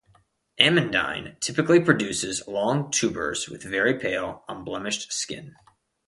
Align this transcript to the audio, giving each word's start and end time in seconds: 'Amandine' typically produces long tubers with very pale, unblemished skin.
'Amandine' 0.59 1.37
typically 1.39 1.79
produces 1.79 2.41
long 2.47 2.89
tubers 2.89 3.47
with 3.47 3.61
very 3.61 3.99
pale, 3.99 4.43
unblemished 4.49 5.13
skin. 5.13 5.53